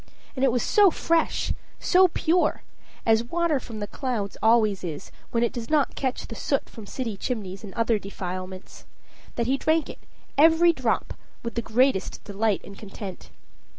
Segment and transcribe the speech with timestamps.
[0.35, 2.63] And it was so fresh, so pure
[3.05, 6.87] as water from the clouds always is when it does not catch the soot from
[6.87, 8.85] city chimneys and other defilements
[9.35, 9.99] that he drank it,
[10.39, 13.29] every drop, with the greatest delight and content.